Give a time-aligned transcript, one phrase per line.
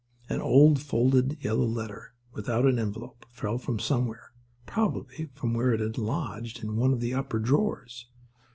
[0.29, 5.99] An old, folded yellow letter without an envelope fell from somewhere—probably from where it had
[5.99, 8.07] lodged in one of the upper drawers.